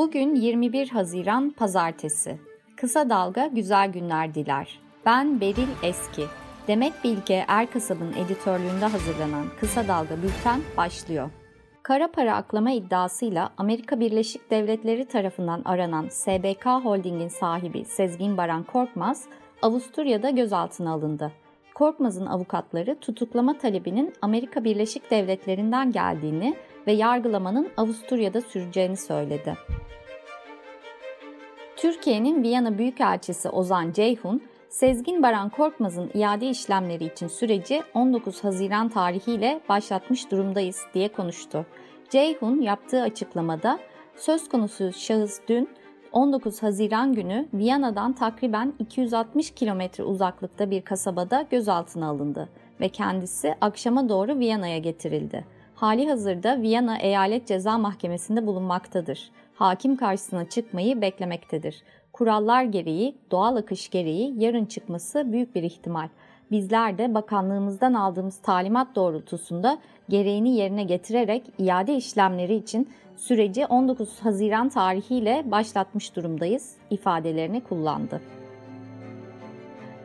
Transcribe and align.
Bugün 0.00 0.34
21 0.34 0.88
Haziran 0.88 1.50
Pazartesi. 1.50 2.38
Kısa 2.76 3.10
Dalga 3.10 3.46
güzel 3.46 3.92
günler 3.92 4.34
diler. 4.34 4.80
Ben 5.06 5.40
Beril 5.40 5.68
Eski. 5.82 6.24
Demet 6.68 6.92
Bilge 7.04 7.44
Erkasab'ın 7.48 8.12
editörlüğünde 8.12 8.84
hazırlanan 8.84 9.46
Kısa 9.60 9.88
Dalga 9.88 10.16
Bülten 10.22 10.60
başlıyor. 10.76 11.30
Kara 11.82 12.10
para 12.10 12.36
aklama 12.36 12.70
iddiasıyla 12.70 13.50
Amerika 13.56 14.00
Birleşik 14.00 14.50
Devletleri 14.50 15.04
tarafından 15.04 15.62
aranan 15.64 16.08
SBK 16.08 16.66
Holding'in 16.66 17.28
sahibi 17.28 17.84
Sezgin 17.84 18.36
Baran 18.36 18.62
Korkmaz, 18.62 19.24
Avusturya'da 19.62 20.30
gözaltına 20.30 20.92
alındı. 20.92 21.32
Korkmaz'ın 21.74 22.26
avukatları 22.26 23.00
tutuklama 23.00 23.58
talebinin 23.58 24.12
Amerika 24.22 24.64
Birleşik 24.64 25.10
Devletleri'nden 25.10 25.92
geldiğini 25.92 26.56
ve 26.86 26.92
yargılamanın 26.92 27.68
Avusturya'da 27.76 28.40
süreceğini 28.40 28.96
söyledi. 28.96 29.56
Türkiye'nin 31.80 32.42
Viyana 32.42 32.78
Büyükelçisi 32.78 33.48
Ozan 33.48 33.92
Ceyhun, 33.92 34.42
Sezgin 34.68 35.22
Baran 35.22 35.48
Korkmaz'ın 35.48 36.10
iade 36.14 36.48
işlemleri 36.48 37.04
için 37.04 37.28
süreci 37.28 37.82
19 37.94 38.44
Haziran 38.44 38.88
tarihiyle 38.88 39.60
başlatmış 39.68 40.30
durumdayız 40.30 40.80
diye 40.94 41.08
konuştu. 41.08 41.66
Ceyhun 42.10 42.60
yaptığı 42.60 43.02
açıklamada 43.02 43.78
söz 44.16 44.48
konusu 44.48 44.92
şahıs 44.92 45.40
dün 45.48 45.68
19 46.12 46.62
Haziran 46.62 47.12
günü 47.12 47.48
Viyana'dan 47.54 48.12
takriben 48.12 48.72
260 48.78 49.50
kilometre 49.50 50.04
uzaklıkta 50.04 50.70
bir 50.70 50.82
kasabada 50.82 51.46
gözaltına 51.50 52.08
alındı 52.08 52.48
ve 52.80 52.88
kendisi 52.88 53.54
akşama 53.60 54.08
doğru 54.08 54.38
Viyana'ya 54.38 54.78
getirildi. 54.78 55.44
Hali 55.80 56.08
hazırda 56.08 56.62
Viyana 56.62 56.98
Eyalet 56.98 57.46
Ceza 57.46 57.78
Mahkemesi'nde 57.78 58.46
bulunmaktadır. 58.46 59.30
Hakim 59.54 59.96
karşısına 59.96 60.48
çıkmayı 60.48 61.00
beklemektedir. 61.00 61.82
Kurallar 62.12 62.64
gereği, 62.64 63.16
doğal 63.30 63.56
akış 63.56 63.90
gereği 63.90 64.34
yarın 64.38 64.64
çıkması 64.64 65.32
büyük 65.32 65.54
bir 65.54 65.62
ihtimal. 65.62 66.08
Bizler 66.50 66.98
de 66.98 67.14
bakanlığımızdan 67.14 67.94
aldığımız 67.94 68.38
talimat 68.38 68.96
doğrultusunda 68.96 69.78
gereğini 70.08 70.56
yerine 70.56 70.84
getirerek 70.84 71.42
iade 71.58 71.96
işlemleri 71.96 72.54
için 72.54 72.88
süreci 73.16 73.66
19 73.66 74.20
Haziran 74.20 74.68
tarihiyle 74.68 75.42
başlatmış 75.46 76.16
durumdayız 76.16 76.76
ifadelerini 76.90 77.60
kullandı. 77.60 78.20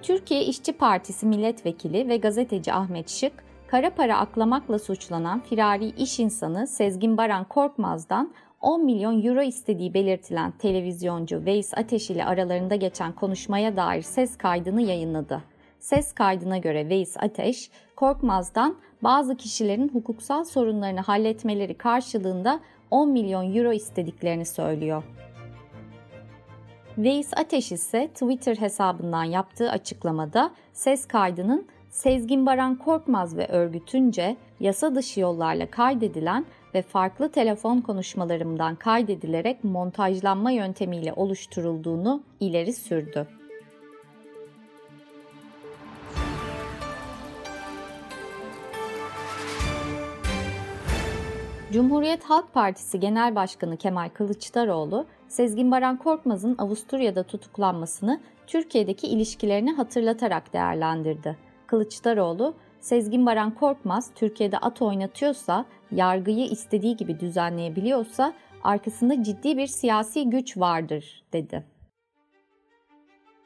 Türkiye 0.01 0.45
İşçi 0.45 0.73
Partisi 0.73 1.25
milletvekili 1.25 2.09
ve 2.09 2.17
gazeteci 2.17 2.73
Ahmet 2.73 3.09
Şık, 3.09 3.44
kara 3.67 3.89
para 3.89 4.17
aklamakla 4.17 4.79
suçlanan 4.79 5.39
firari 5.39 5.87
iş 5.87 6.19
insanı 6.19 6.67
Sezgin 6.67 7.17
Baran 7.17 7.43
Korkmaz'dan 7.43 8.33
10 8.61 8.85
milyon 8.85 9.23
euro 9.23 9.41
istediği 9.41 9.93
belirtilen 9.93 10.51
televizyoncu 10.51 11.45
Veys 11.45 11.73
Ateş 11.77 12.09
ile 12.09 12.25
aralarında 12.25 12.75
geçen 12.75 13.11
konuşmaya 13.11 13.77
dair 13.77 14.01
ses 14.01 14.37
kaydını 14.37 14.81
yayınladı. 14.81 15.41
Ses 15.79 16.13
kaydına 16.13 16.57
göre 16.57 16.89
Veys 16.89 17.17
Ateş, 17.17 17.69
Korkmaz'dan 17.95 18.75
bazı 19.01 19.35
kişilerin 19.35 19.89
hukuksal 19.89 20.43
sorunlarını 20.43 20.99
halletmeleri 21.01 21.77
karşılığında 21.77 22.59
10 22.91 23.09
milyon 23.09 23.55
euro 23.55 23.73
istediklerini 23.73 24.45
söylüyor. 24.45 25.03
Veys 26.97 27.33
Ateş 27.37 27.71
ise 27.71 28.07
Twitter 28.07 28.55
hesabından 28.55 29.23
yaptığı 29.23 29.71
açıklamada 29.71 30.51
ses 30.73 31.07
kaydının 31.07 31.67
Sezgin 31.95 32.45
Baran 32.45 32.75
Korkmaz 32.75 33.37
ve 33.37 33.47
örgütünce 33.47 34.37
yasa 34.59 34.95
dışı 34.95 35.19
yollarla 35.19 35.71
kaydedilen 35.71 36.45
ve 36.73 36.81
farklı 36.81 37.29
telefon 37.29 37.81
konuşmalarımdan 37.81 38.75
kaydedilerek 38.75 39.63
montajlanma 39.63 40.51
yöntemiyle 40.51 41.13
oluşturulduğunu 41.13 42.23
ileri 42.39 42.73
sürdü. 42.73 43.27
Cumhuriyet 51.73 52.23
Halk 52.23 52.53
Partisi 52.53 52.99
Genel 52.99 53.35
Başkanı 53.35 53.77
Kemal 53.77 54.09
Kılıçdaroğlu, 54.09 55.05
Sezgin 55.27 55.71
Baran 55.71 55.97
Korkmaz'ın 55.97 56.55
Avusturya'da 56.57 57.23
tutuklanmasını 57.23 58.21
Türkiye'deki 58.47 59.07
ilişkilerini 59.07 59.71
hatırlatarak 59.71 60.53
değerlendirdi. 60.53 61.44
Kılıçdaroğlu, 61.75 62.53
Sezgin 62.79 63.25
Baran 63.25 63.55
Korkmaz 63.55 64.11
Türkiye'de 64.15 64.57
at 64.57 64.81
oynatıyorsa, 64.81 65.65
yargıyı 65.91 66.45
istediği 66.45 66.97
gibi 66.97 67.19
düzenleyebiliyorsa 67.19 68.33
arkasında 68.63 69.23
ciddi 69.23 69.57
bir 69.57 69.67
siyasi 69.67 70.29
güç 70.29 70.57
vardır 70.57 71.23
dedi. 71.33 71.63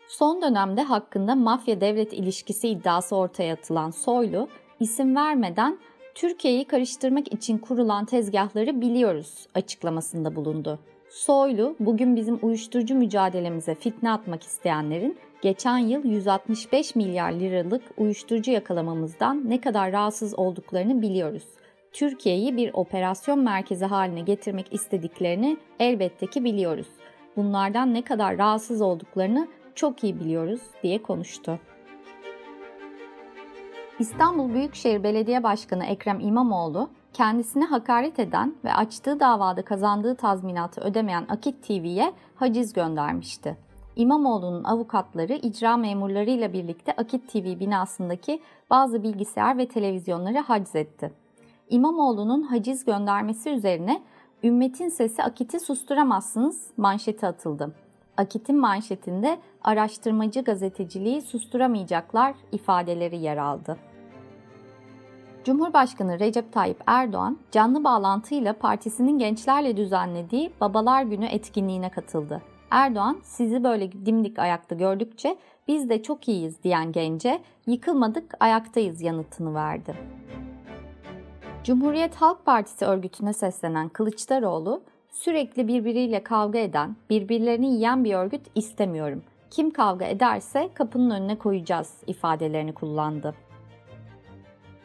Son 0.07 0.41
dönemde 0.41 0.83
hakkında 0.83 1.35
mafya 1.35 1.81
devlet 1.81 2.13
ilişkisi 2.13 2.69
iddiası 2.69 3.15
ortaya 3.15 3.53
atılan 3.53 3.91
Soylu, 3.91 4.47
isim 4.79 5.15
vermeden 5.15 5.77
Türkiye'yi 6.15 6.65
karıştırmak 6.65 7.33
için 7.33 7.57
kurulan 7.57 8.05
tezgahları 8.05 8.81
biliyoruz 8.81 9.47
açıklamasında 9.55 10.35
bulundu. 10.35 10.79
Soylu, 11.09 11.75
bugün 11.79 12.15
bizim 12.15 12.39
uyuşturucu 12.41 12.95
mücadelemize 12.95 13.75
fitne 13.75 14.11
atmak 14.11 14.43
isteyenlerin 14.43 15.17
geçen 15.41 15.77
yıl 15.77 16.05
165 16.05 16.95
milyar 16.95 17.31
liralık 17.31 17.83
uyuşturucu 17.97 18.51
yakalamamızdan 18.51 19.49
ne 19.49 19.61
kadar 19.61 19.91
rahatsız 19.91 20.39
olduklarını 20.39 21.01
biliyoruz. 21.01 21.43
Türkiye'yi 21.93 22.57
bir 22.57 22.71
operasyon 22.73 23.39
merkezi 23.39 23.85
haline 23.85 24.21
getirmek 24.21 24.73
istediklerini 24.73 25.57
elbette 25.79 26.27
ki 26.27 26.43
biliyoruz. 26.43 26.87
Bunlardan 27.35 27.93
ne 27.93 28.01
kadar 28.01 28.37
rahatsız 28.37 28.81
olduklarını 28.81 29.47
çok 29.75 30.03
iyi 30.03 30.19
biliyoruz 30.19 30.61
diye 30.83 31.01
konuştu. 31.01 31.59
İstanbul 33.99 34.53
Büyükşehir 34.53 35.03
Belediye 35.03 35.43
Başkanı 35.43 35.85
Ekrem 35.85 36.19
İmamoğlu, 36.19 36.89
kendisine 37.13 37.65
hakaret 37.65 38.19
eden 38.19 38.55
ve 38.63 38.73
açtığı 38.73 39.19
davada 39.19 39.61
kazandığı 39.65 40.15
tazminatı 40.15 40.81
ödemeyen 40.81 41.25
Akit 41.29 41.63
TV'ye 41.63 42.13
haciz 42.35 42.73
göndermişti. 42.73 43.68
İmamoğlu'nun 43.99 44.63
avukatları 44.63 45.33
icra 45.33 45.77
memurlarıyla 45.77 46.53
birlikte 46.53 46.93
Akit 46.95 47.31
TV 47.31 47.59
binasındaki 47.59 48.41
bazı 48.69 49.03
bilgisayar 49.03 49.57
ve 49.57 49.67
televizyonları 49.67 50.39
haciz 50.39 50.75
etti. 50.75 51.11
İmamoğlu'nun 51.69 52.41
haciz 52.41 52.85
göndermesi 52.85 53.49
üzerine 53.49 54.01
Ümmetin 54.43 54.89
Sesi 54.89 55.23
Akit'i 55.23 55.59
susturamazsınız 55.59 56.67
manşeti 56.77 57.27
atıldı. 57.27 57.75
Akit'in 58.17 58.57
manşetinde 58.57 59.37
araştırmacı 59.63 60.41
gazeteciliği 60.41 61.21
susturamayacaklar 61.21 62.35
ifadeleri 62.51 63.17
yer 63.17 63.37
aldı. 63.37 63.77
Cumhurbaşkanı 65.43 66.19
Recep 66.19 66.53
Tayyip 66.53 66.83
Erdoğan 66.87 67.37
canlı 67.51 67.83
bağlantıyla 67.83 68.53
partisinin 68.53 69.19
gençlerle 69.19 69.77
düzenlediği 69.77 70.51
Babalar 70.61 71.03
Günü 71.03 71.25
etkinliğine 71.25 71.89
katıldı. 71.89 72.41
Erdoğan 72.71 73.19
sizi 73.23 73.63
böyle 73.63 73.91
dimdik 73.91 74.39
ayakta 74.39 74.75
gördükçe 74.75 75.37
biz 75.67 75.89
de 75.89 76.03
çok 76.03 76.27
iyiyiz 76.27 76.63
diyen 76.63 76.91
gence 76.91 77.41
yıkılmadık 77.67 78.35
ayaktayız 78.39 79.01
yanıtını 79.01 79.55
verdi. 79.55 79.95
Cumhuriyet 81.63 82.15
Halk 82.15 82.45
Partisi 82.45 82.85
örgütüne 82.85 83.33
seslenen 83.33 83.89
Kılıçdaroğlu 83.89 84.81
sürekli 85.11 85.67
birbiriyle 85.67 86.23
kavga 86.23 86.59
eden, 86.59 86.95
birbirlerini 87.09 87.73
yiyen 87.73 88.03
bir 88.03 88.13
örgüt 88.13 88.41
istemiyorum. 88.55 89.23
Kim 89.49 89.71
kavga 89.71 90.05
ederse 90.05 90.69
kapının 90.73 91.09
önüne 91.09 91.37
koyacağız 91.37 91.93
ifadelerini 92.07 92.73
kullandı. 92.73 93.35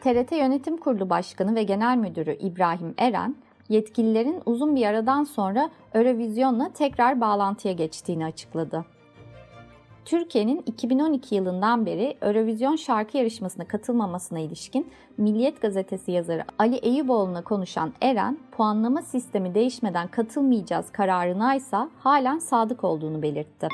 TRT 0.00 0.32
Yönetim 0.32 0.76
Kurulu 0.76 1.10
Başkanı 1.10 1.54
ve 1.54 1.62
Genel 1.62 1.96
Müdürü 1.96 2.36
İbrahim 2.40 2.94
Eren, 2.98 3.36
yetkililerin 3.68 4.42
uzun 4.46 4.76
bir 4.76 4.86
aradan 4.86 5.24
sonra 5.24 5.70
Eurovision'la 5.94 6.72
tekrar 6.72 7.20
bağlantıya 7.20 7.74
geçtiğini 7.74 8.24
açıkladı. 8.24 8.84
Türkiye'nin 10.04 10.62
2012 10.66 11.34
yılından 11.34 11.86
beri 11.86 12.16
Eurovision 12.22 12.76
şarkı 12.76 13.18
yarışmasına 13.18 13.64
katılmamasına 13.68 14.38
ilişkin 14.38 14.90
Milliyet 15.16 15.60
gazetesi 15.60 16.12
yazarı 16.12 16.44
Ali 16.58 16.76
Eyüboğlu'na 16.76 17.44
konuşan 17.44 17.92
Eren, 18.00 18.38
puanlama 18.52 19.02
sistemi 19.02 19.54
değişmeden 19.54 20.08
katılmayacağız 20.08 20.92
kararına 20.92 21.54
ise 21.54 21.76
halen 21.98 22.38
sadık 22.38 22.84
olduğunu 22.84 23.22
belirtti. 23.22 23.68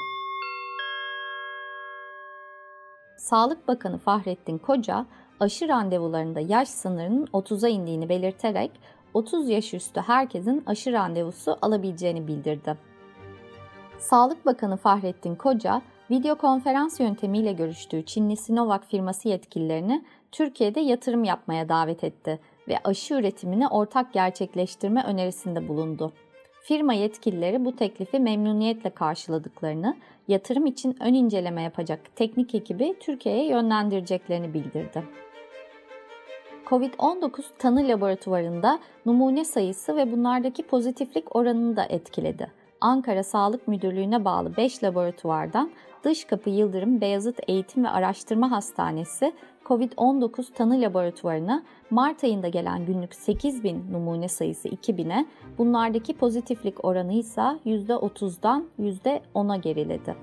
Sağlık 3.19 3.69
Bakanı 3.69 3.99
Fahrettin 3.99 4.59
Koca, 4.59 5.07
aşı 5.41 5.69
randevularında 5.69 6.41
yaş 6.41 6.69
sınırının 6.69 7.27
30'a 7.27 7.69
indiğini 7.69 8.09
belirterek 8.09 8.71
30 9.15 9.49
yaş 9.49 9.75
üstü 9.75 10.01
herkesin 10.01 10.63
aşı 10.67 10.93
randevusu 10.93 11.57
alabileceğini 11.63 12.27
bildirdi. 12.27 12.77
Sağlık 13.99 14.47
Bakanı 14.47 14.77
Fahrettin 14.77 15.35
Koca, 15.35 15.83
video 16.11 16.35
konferans 16.35 17.01
yöntemiyle 17.01 17.53
görüştüğü 17.53 18.05
Çinli 18.05 18.37
Sinovac 18.37 18.83
firması 18.87 19.29
yetkililerini 19.29 20.05
Türkiye'de 20.33 20.81
yatırım 20.81 21.25
yapmaya 21.25 21.69
davet 21.69 22.05
etti 22.05 22.41
ve 22.69 22.79
aşı 22.85 23.15
üretimini 23.15 23.69
ortak 23.69 24.13
gerçekleştirme 24.13 25.05
önerisinde 25.05 25.69
bulundu. 25.69 26.13
Firma 26.63 26.93
yetkilileri 26.93 27.65
bu 27.65 27.77
teklifi 27.77 28.19
memnuniyetle 28.19 28.91
karşıladıklarını, 28.91 29.97
yatırım 30.29 30.67
için 30.67 30.97
ön 31.01 31.15
inceleme 31.15 31.63
yapacak 31.63 32.01
teknik 32.17 32.55
ekibi 32.55 32.95
Türkiye'ye 33.01 33.47
yönlendireceklerini 33.47 34.55
bildirdi. 34.55 35.05
Covid-19 36.71 37.43
tanı 37.59 37.89
laboratuvarında 37.89 38.79
numune 39.07 39.45
sayısı 39.45 39.97
ve 39.97 40.13
bunlardaki 40.13 40.63
pozitiflik 40.63 41.37
oranını 41.37 41.77
da 41.77 41.85
etkiledi. 41.85 42.51
Ankara 42.81 43.23
Sağlık 43.23 43.69
Müdürlüğü'ne 43.69 44.25
bağlı 44.25 44.57
5 44.57 44.85
laboratuvardan 44.85 45.71
Dış 46.05 46.25
Kapı 46.25 46.51
Yıldırım 46.51 47.01
Beyazıt 47.01 47.41
Eğitim 47.49 47.85
ve 47.85 47.89
Araştırma 47.89 48.51
Hastanesi 48.51 49.33
COVID-19 49.65 50.53
tanı 50.55 50.81
laboratuvarına 50.81 51.63
Mart 51.91 52.25
ayında 52.25 52.49
gelen 52.49 52.87
günlük 52.87 53.15
8 53.15 53.65
bin 53.65 53.93
numune 53.93 54.29
sayısı 54.29 54.69
2000'e, 54.69 55.27
bunlardaki 55.59 56.17
pozitiflik 56.17 56.85
oranı 56.85 57.13
ise 57.13 57.43
%30'dan 57.67 58.65
%10'a 58.81 59.57
geriledi. 59.57 60.17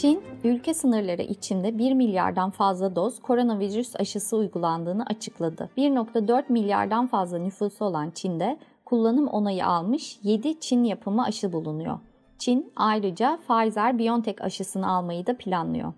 Çin, 0.00 0.22
ülke 0.44 0.74
sınırları 0.74 1.22
içinde 1.22 1.78
1 1.78 1.92
milyardan 1.92 2.50
fazla 2.50 2.96
doz 2.96 3.22
koronavirüs 3.22 3.96
aşısı 3.96 4.36
uygulandığını 4.36 5.04
açıkladı. 5.06 5.70
1.4 5.76 6.44
milyardan 6.48 7.06
fazla 7.06 7.38
nüfusu 7.38 7.84
olan 7.84 8.10
Çin'de 8.10 8.58
kullanım 8.84 9.26
onayı 9.26 9.66
almış 9.66 10.18
7 10.22 10.60
Çin 10.60 10.84
yapımı 10.84 11.24
aşı 11.24 11.52
bulunuyor. 11.52 11.98
Çin 12.38 12.72
ayrıca 12.76 13.38
Pfizer-BioNTech 13.48 14.42
aşısını 14.42 14.90
almayı 14.90 15.26
da 15.26 15.36
planlıyor. 15.36 15.92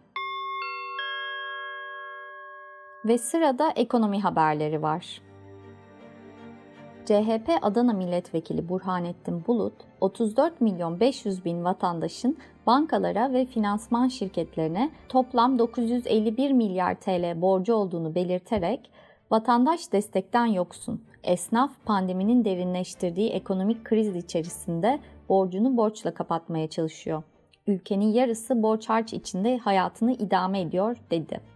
Ve 3.04 3.18
sırada 3.18 3.70
ekonomi 3.76 4.20
haberleri 4.20 4.82
var. 4.82 5.22
CHP 7.06 7.50
Adana 7.62 7.92
Milletvekili 7.92 8.68
Burhanettin 8.68 9.46
Bulut, 9.46 9.74
34 10.00 10.60
milyon 10.60 11.00
500 11.00 11.44
bin 11.44 11.64
vatandaşın 11.64 12.38
bankalara 12.66 13.32
ve 13.32 13.46
finansman 13.46 14.08
şirketlerine 14.08 14.90
toplam 15.08 15.58
951 15.58 16.52
milyar 16.52 16.94
TL 16.94 17.40
borcu 17.40 17.74
olduğunu 17.74 18.14
belirterek 18.14 18.90
vatandaş 19.30 19.92
destekten 19.92 20.46
yoksun. 20.46 21.02
Esnaf 21.22 21.70
pandeminin 21.84 22.44
derinleştirdiği 22.44 23.30
ekonomik 23.30 23.84
kriz 23.84 24.16
içerisinde 24.16 25.00
borcunu 25.28 25.76
borçla 25.76 26.14
kapatmaya 26.14 26.68
çalışıyor. 26.68 27.22
Ülkenin 27.66 28.12
yarısı 28.12 28.62
borç 28.62 28.88
harç 28.88 29.12
içinde 29.12 29.58
hayatını 29.58 30.12
idame 30.12 30.60
ediyor 30.60 30.96
dedi. 31.10 31.51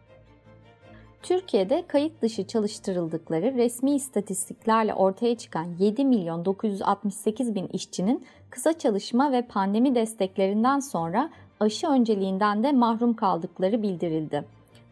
Türkiye'de 1.26 1.84
kayıt 1.86 2.22
dışı 2.22 2.46
çalıştırıldıkları 2.46 3.54
resmi 3.54 3.94
istatistiklerle 3.94 4.94
ortaya 4.94 5.36
çıkan 5.36 5.66
7 5.78 6.04
milyon 6.04 6.44
968 6.44 7.54
bin 7.54 7.66
işçinin 7.66 8.24
kısa 8.50 8.78
çalışma 8.78 9.32
ve 9.32 9.42
pandemi 9.42 9.94
desteklerinden 9.94 10.80
sonra 10.80 11.30
aşı 11.60 11.88
önceliğinden 11.88 12.62
de 12.62 12.72
mahrum 12.72 13.14
kaldıkları 13.14 13.82
bildirildi. 13.82 14.44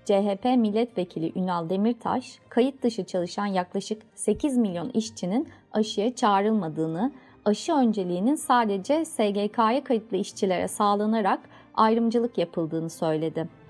CHP 0.04 0.44
milletvekili 0.44 1.32
Ünal 1.36 1.68
Demirtaş, 1.68 2.38
kayıt 2.48 2.82
dışı 2.82 3.04
çalışan 3.04 3.46
yaklaşık 3.46 4.02
8 4.14 4.56
milyon 4.56 4.88
işçinin 4.88 5.48
aşıya 5.72 6.14
çağrılmadığını, 6.14 7.12
aşı 7.44 7.72
önceliğinin 7.72 8.34
sadece 8.34 9.04
SGK'ya 9.04 9.84
kayıtlı 9.84 10.16
işçilere 10.16 10.68
sağlanarak 10.68 11.40
ayrımcılık 11.74 12.38
yapıldığını 12.38 12.90
söyledi. 12.90 13.63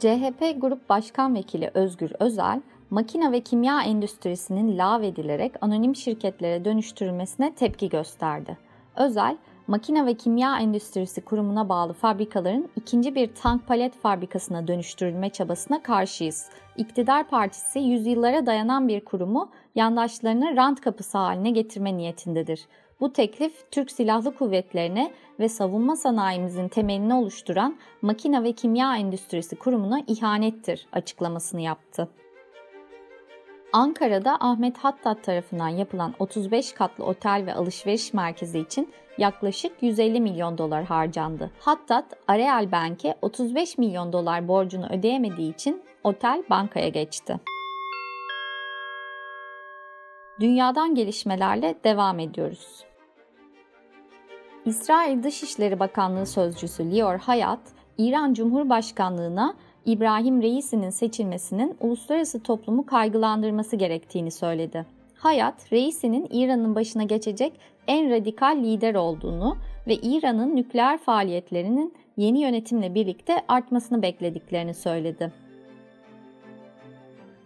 CHP 0.00 0.60
Grup 0.60 0.88
Başkan 0.88 1.34
Vekili 1.34 1.70
Özgür 1.74 2.12
Özel, 2.20 2.62
makine 2.90 3.32
ve 3.32 3.40
kimya 3.40 3.82
endüstrisinin 3.82 4.78
lağvedilerek 4.78 5.52
anonim 5.60 5.96
şirketlere 5.96 6.64
dönüştürülmesine 6.64 7.54
tepki 7.54 7.88
gösterdi. 7.88 8.58
Özel, 8.96 9.36
Makine 9.66 10.06
ve 10.06 10.14
Kimya 10.14 10.58
Endüstrisi 10.58 11.20
Kurumu'na 11.20 11.68
bağlı 11.68 11.92
fabrikaların 11.92 12.68
ikinci 12.76 13.14
bir 13.14 13.34
tank 13.34 13.66
palet 13.66 13.94
fabrikasına 13.94 14.68
dönüştürülme 14.68 15.30
çabasına 15.30 15.82
karşıyız. 15.82 16.48
İktidar 16.76 17.28
Partisi 17.28 17.78
yüzyıllara 17.78 18.46
dayanan 18.46 18.88
bir 18.88 19.04
kurumu 19.04 19.50
yandaşlarına 19.74 20.56
rant 20.56 20.80
kapısı 20.80 21.18
haline 21.18 21.50
getirme 21.50 21.96
niyetindedir. 21.96 22.66
Bu 23.00 23.12
teklif 23.12 23.70
Türk 23.70 23.90
Silahlı 23.90 24.34
Kuvvetlerine 24.34 25.12
ve 25.40 25.48
savunma 25.48 25.96
sanayimizin 25.96 26.68
temelini 26.68 27.14
oluşturan 27.14 27.76
Makine 28.02 28.42
ve 28.42 28.52
Kimya 28.52 28.96
Endüstrisi 28.96 29.56
Kurumu'na 29.56 30.02
ihanettir 30.06 30.86
açıklamasını 30.92 31.60
yaptı. 31.60 32.08
Ankara'da 33.72 34.36
Ahmet 34.40 34.78
Hattat 34.78 35.24
tarafından 35.24 35.68
yapılan 35.68 36.14
35 36.18 36.72
katlı 36.72 37.04
otel 37.04 37.42
ve 37.46 37.54
alışveriş 37.54 38.14
merkezi 38.14 38.58
için 38.58 38.92
yaklaşık 39.18 39.82
150 39.82 40.20
milyon 40.20 40.58
dolar 40.58 40.84
harcandı. 40.84 41.50
Hattat, 41.60 42.04
Areal 42.28 42.72
Bank'e 42.72 43.14
35 43.22 43.78
milyon 43.78 44.12
dolar 44.12 44.48
borcunu 44.48 44.86
ödeyemediği 44.86 45.54
için 45.54 45.82
otel 46.04 46.42
bankaya 46.50 46.88
geçti. 46.88 47.40
Dünyadan 50.40 50.94
gelişmelerle 50.94 51.74
devam 51.84 52.18
ediyoruz. 52.18 52.84
İsrail 54.64 55.22
Dışişleri 55.22 55.80
Bakanlığı 55.80 56.26
Sözcüsü 56.26 56.90
Lior 56.90 57.18
Hayat, 57.18 57.60
İran 57.98 58.34
Cumhurbaşkanlığına 58.34 59.54
İbrahim 59.86 60.42
Reisi'nin 60.42 60.90
seçilmesinin 60.90 61.76
uluslararası 61.80 62.42
toplumu 62.42 62.86
kaygılandırması 62.86 63.76
gerektiğini 63.76 64.30
söyledi. 64.30 64.86
Hayat, 65.14 65.72
Reisi'nin 65.72 66.28
İran'ın 66.30 66.74
başına 66.74 67.02
geçecek 67.02 67.52
en 67.86 68.10
radikal 68.10 68.56
lider 68.56 68.94
olduğunu 68.94 69.56
ve 69.86 69.94
İran'ın 69.94 70.56
nükleer 70.56 70.98
faaliyetlerinin 70.98 71.94
yeni 72.16 72.40
yönetimle 72.40 72.94
birlikte 72.94 73.44
artmasını 73.48 74.02
beklediklerini 74.02 74.74
söyledi. 74.74 75.45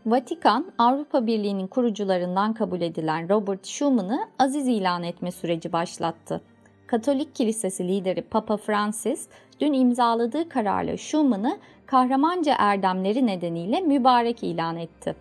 Vatikan, 0.07 0.73
Avrupa 0.79 1.27
Birliği'nin 1.27 1.67
kurucularından 1.67 2.53
kabul 2.53 2.81
edilen 2.81 3.29
Robert 3.29 3.67
Schumann'ı 3.67 4.29
aziz 4.39 4.69
ilan 4.69 5.03
etme 5.03 5.33
süreci 5.33 5.73
başlattı. 5.73 6.41
Katolik 6.87 7.35
Kilisesi 7.35 7.89
lideri 7.89 8.23
Papa 8.23 8.57
Francis 8.57 9.29
dün 9.61 9.73
imzaladığı 9.73 10.49
kararla 10.49 10.97
Schumann'ı 10.97 11.59
kahramanca 11.87 12.55
erdemleri 12.59 13.27
nedeniyle 13.27 13.81
mübarek 13.81 14.43
ilan 14.43 14.77
etti. 14.77 15.17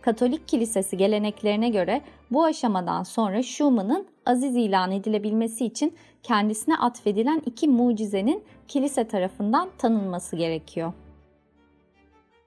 Katolik 0.00 0.48
Kilisesi 0.48 0.96
geleneklerine 0.96 1.68
göre 1.68 2.00
bu 2.30 2.44
aşamadan 2.44 3.02
sonra 3.02 3.42
Schumann'ın 3.42 4.06
aziz 4.26 4.56
ilan 4.56 4.92
edilebilmesi 4.92 5.66
için 5.66 5.94
kendisine 6.22 6.76
atfedilen 6.76 7.42
iki 7.46 7.68
mucizenin 7.68 8.44
kilise 8.68 9.08
tarafından 9.08 9.68
tanınması 9.78 10.36
gerekiyor. 10.36 10.92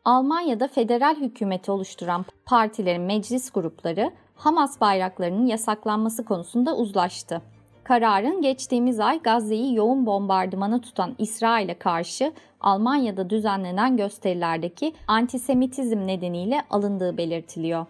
Almanya'da 0.07 0.67
federal 0.67 1.15
hükümeti 1.15 1.71
oluşturan 1.71 2.25
partilerin 2.45 3.01
meclis 3.01 3.51
grupları 3.51 4.11
Hamas 4.35 4.81
bayraklarının 4.81 5.45
yasaklanması 5.45 6.25
konusunda 6.25 6.77
uzlaştı. 6.77 7.41
Kararın 7.83 8.41
geçtiğimiz 8.41 8.99
ay 8.99 9.19
Gazze'yi 9.21 9.75
yoğun 9.75 10.05
bombardımana 10.05 10.81
tutan 10.81 11.15
İsrail'e 11.17 11.73
karşı 11.73 12.33
Almanya'da 12.61 13.29
düzenlenen 13.29 13.97
gösterilerdeki 13.97 14.93
antisemitizm 15.07 16.07
nedeniyle 16.07 16.61
alındığı 16.69 17.17
belirtiliyor. 17.17 17.85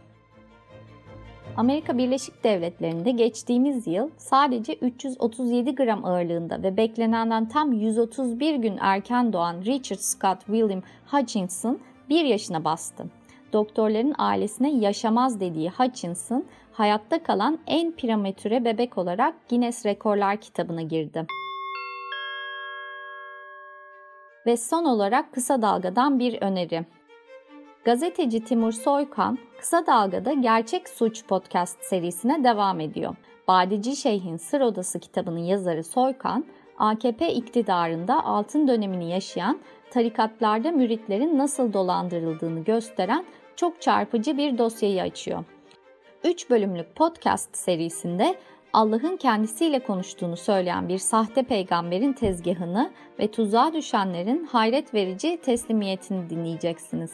Amerika 1.57 1.97
Birleşik 1.97 2.43
Devletleri'nde 2.43 3.11
geçtiğimiz 3.11 3.87
yıl 3.87 4.09
sadece 4.17 4.73
337 4.73 5.75
gram 5.75 6.05
ağırlığında 6.05 6.63
ve 6.63 6.77
beklenenden 6.77 7.49
tam 7.49 7.73
131 7.73 8.55
gün 8.55 8.77
erken 8.81 9.33
doğan 9.33 9.61
Richard 9.65 9.99
Scott 9.99 10.45
William 10.45 10.81
Hutchinson 11.11 11.79
1 12.09 12.25
yaşına 12.25 12.63
bastı. 12.63 13.05
Doktorların 13.53 14.15
ailesine 14.17 14.71
yaşamaz 14.71 15.39
dediği 15.39 15.69
Hutchinson 15.69 16.45
hayatta 16.71 17.23
kalan 17.23 17.59
en 17.67 17.91
prematüre 17.91 18.65
bebek 18.65 18.97
olarak 18.97 19.49
Guinness 19.49 19.85
Rekorlar 19.85 20.37
kitabına 20.37 20.81
girdi. 20.81 21.25
Ve 24.45 24.57
son 24.57 24.85
olarak 24.85 25.33
kısa 25.33 25.61
dalgadan 25.61 26.19
bir 26.19 26.41
öneri. 26.41 26.85
Gazeteci 27.85 28.43
Timur 28.43 28.71
Soykan, 28.71 29.37
Kısa 29.59 29.85
Dalga'da 29.87 30.33
Gerçek 30.33 30.89
Suç 30.89 31.25
podcast 31.25 31.83
serisine 31.83 32.43
devam 32.43 32.79
ediyor. 32.79 33.15
Badeci 33.47 33.95
Şeyh'in 33.95 34.37
Sır 34.37 34.61
Odası 34.61 34.99
kitabının 34.99 35.39
yazarı 35.39 35.83
Soykan, 35.83 36.45
AKP 36.77 37.33
iktidarında 37.33 38.25
altın 38.25 38.67
dönemini 38.67 39.11
yaşayan 39.11 39.59
tarikatlarda 39.91 40.71
müritlerin 40.71 41.37
nasıl 41.37 41.73
dolandırıldığını 41.73 42.63
gösteren 42.63 43.25
çok 43.55 43.81
çarpıcı 43.81 44.37
bir 44.37 44.57
dosyayı 44.57 45.01
açıyor. 45.01 45.43
3 46.23 46.49
bölümlük 46.49 46.95
podcast 46.95 47.57
serisinde 47.57 48.35
Allah'ın 48.73 49.17
kendisiyle 49.17 49.79
konuştuğunu 49.79 50.37
söyleyen 50.37 50.89
bir 50.89 50.97
sahte 50.97 51.43
peygamberin 51.43 52.13
tezgahını 52.13 52.91
ve 53.19 53.31
tuzağa 53.31 53.73
düşenlerin 53.73 54.45
hayret 54.45 54.93
verici 54.93 55.41
teslimiyetini 55.41 56.29
dinleyeceksiniz. 56.29 57.13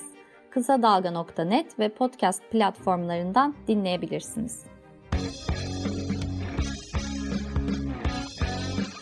Kısa 0.49 0.81
Dalga.net 0.81 1.79
ve 1.79 1.89
podcast 1.89 2.51
platformlarından 2.51 3.55
dinleyebilirsiniz. 3.67 4.72